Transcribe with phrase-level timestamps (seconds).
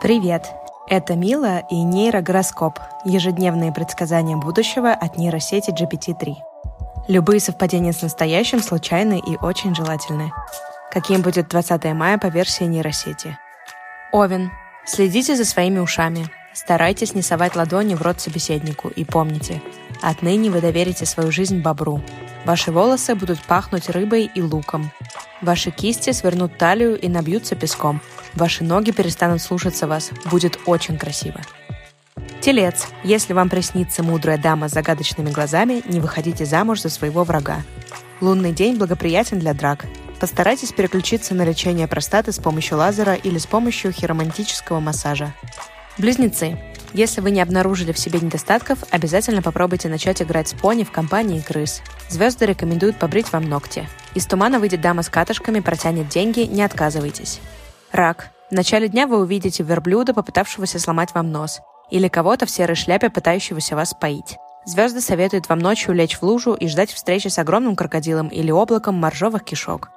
[0.00, 0.46] Привет!
[0.88, 6.34] Это Мила и нейрогороскоп– ежедневные предсказания будущего от нейросети GPT-3.
[7.08, 10.30] Любые совпадения с настоящим случайны и очень желательны.
[10.92, 13.36] Каким будет 20 мая по версии нейросети?
[14.12, 14.52] Овен.
[14.86, 16.28] Следите за своими ушами.
[16.54, 19.60] Старайтесь не совать ладони в рот собеседнику и помните,
[20.00, 22.00] отныне вы доверите свою жизнь бобру.
[22.44, 24.92] Ваши волосы будут пахнуть рыбой и луком.
[25.42, 28.00] Ваши кисти свернут талию и набьются песком.
[28.34, 30.10] Ваши ноги перестанут слушаться вас.
[30.26, 31.40] Будет очень красиво.
[32.40, 32.86] Телец.
[33.02, 37.62] Если вам приснится мудрая дама с загадочными глазами, не выходите замуж за своего врага.
[38.20, 39.86] Лунный день благоприятен для драк.
[40.20, 45.32] Постарайтесь переключиться на лечение простаты с помощью лазера или с помощью хиромантического массажа.
[45.98, 46.58] Близнецы.
[46.94, 51.40] Если вы не обнаружили в себе недостатков, обязательно попробуйте начать играть с пони в компании
[51.40, 51.82] крыс.
[52.08, 53.86] Звезды рекомендуют побрить вам ногти.
[54.14, 57.40] Из тумана выйдет дама с катышками, протянет деньги, не отказывайтесь.
[57.92, 58.30] Рак.
[58.50, 63.10] В начале дня вы увидите верблюда, попытавшегося сломать вам нос, или кого-то в серой шляпе,
[63.10, 64.36] пытающегося вас поить.
[64.64, 68.96] Звезды советуют вам ночью лечь в лужу и ждать встречи с огромным крокодилом или облаком
[68.96, 69.90] моржовых кишок.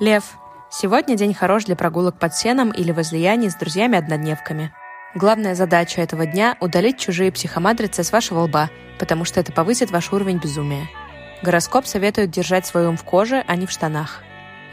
[0.00, 0.38] Лев.
[0.70, 4.72] Сегодня день хорош для прогулок под сеном или возлияний с друзьями-однодневками.
[5.14, 10.12] Главная задача этого дня– удалить чужие психоматрицы с вашего лба, потому что это повысит ваш
[10.12, 10.88] уровень безумия.
[11.42, 14.22] Гороскоп советует держать свой ум в коже, а не в штанах.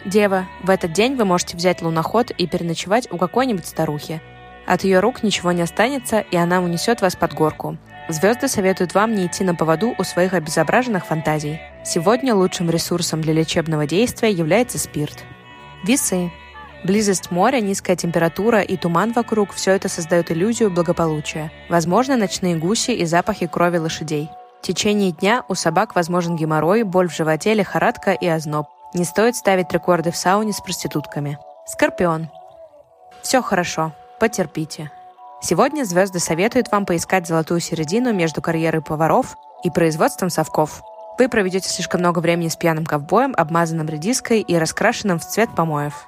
[0.05, 4.21] Дева, в этот день вы можете взять луноход и переночевать у какой-нибудь старухи.
[4.65, 7.77] От ее рук ничего не останется, и она унесет вас под горку.
[8.09, 11.61] Звезды советуют вам не идти на поводу у своих обезображенных фантазий.
[11.85, 15.23] Сегодня лучшим ресурсом для лечебного действия является спирт.
[15.85, 16.31] Весы.
[16.83, 21.49] Близость моря, низкая температура и туман вокруг– все это создает иллюзию благополучия.
[21.69, 24.29] Возможно, ночные гуси и запахи крови лошадей.
[24.61, 28.67] В течение дня у собак возможен геморрой, боль в животе, лихорадка и озноб.
[28.93, 31.39] Не стоит ставить рекорды в сауне с проститутками.
[31.65, 32.29] Скорпион.
[33.23, 34.91] Все хорошо, потерпите.
[35.41, 40.83] Сегодня звезды советуют вам поискать золотую середину между карьерой поваров и производством совков.
[41.17, 46.05] Вы проведете слишком много времени с пьяным ковбоем, обмазанным редиской и раскрашенным в цвет помоев.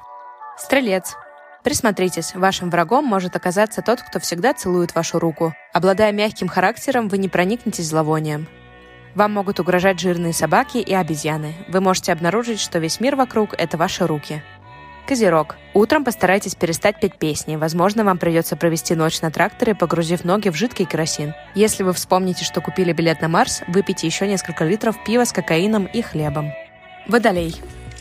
[0.58, 1.16] Стрелец.
[1.64, 5.54] Присмотритесь, вашим врагом может оказаться тот, кто всегда целует вашу руку.
[5.74, 8.48] Обладая мягким характером, вы не проникнетесь зловонием.
[9.16, 11.54] Вам могут угрожать жирные собаки и обезьяны.
[11.70, 14.44] Вы можете обнаружить, что весь мир вокруг— это ваши руки.
[15.08, 15.56] Козерог.
[15.74, 17.56] Утром постарайтесь перестать петь песни.
[17.56, 21.34] Возможно, вам придется провести ночь на тракторе, погрузив ноги в жидкий керосин.
[21.54, 25.86] Если вы вспомните, что купили билет на Марс, выпейте еще несколько литров пива с кокаином
[25.86, 26.52] и хлебом.
[27.08, 27.56] Водолей.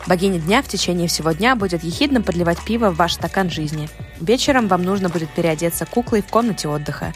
[0.07, 3.89] Богиня дня в течение всего дня будет ехидно подливать пиво в ваш стакан жизни.
[4.21, 7.13] Вечером вам нужно будет переодеться куклой в комнате отдыха.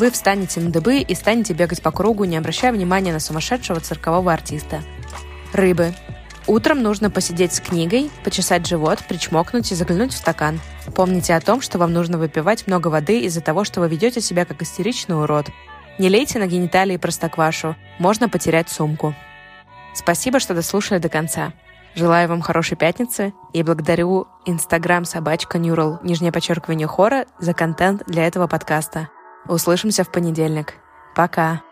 [0.00, 4.32] Вы встанете на дыбы и станете бегать по кругу, не обращая внимания на сумасшедшего циркового
[4.32, 4.80] артиста.
[5.52, 5.92] Рыбы.
[6.46, 10.58] Утром нужно посидеть с книгой, почесать живот, причмокнуть и заглянуть в стакан.
[10.94, 14.46] Помните о том, что вам нужно выпивать много воды из-за того, что вы ведете себя
[14.46, 15.50] как истеричный урод.
[15.98, 19.14] Не лейте на гениталии простоквашу, можно потерять сумку.
[19.92, 21.52] Спасибо, что дослушали до конца.
[21.94, 28.26] Желаю вам хорошей пятницы и благодарю Инстаграм собачка Neural, нижнее подчеркивание хора, за контент для
[28.26, 29.10] этого подкаста.
[29.46, 30.74] Услышимся в понедельник.
[31.14, 31.62] Пока!